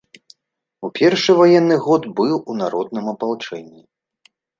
У 0.87 0.89
першы 0.99 1.35
ваенны 1.39 1.77
год 1.87 2.07
быў 2.19 2.33
у 2.53 2.55
народным 2.61 3.05
апалчэнні. 3.13 3.83